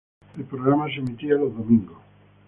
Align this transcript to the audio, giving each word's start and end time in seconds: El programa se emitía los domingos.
El 0.35 0.45
programa 0.45 0.87
se 0.87 0.95
emitía 0.97 1.35
los 1.35 1.55
domingos. 1.55 1.99